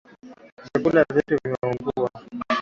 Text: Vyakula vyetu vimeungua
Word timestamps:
Vyakula 0.63 1.01
vyetu 1.13 1.35
vimeungua 1.43 2.09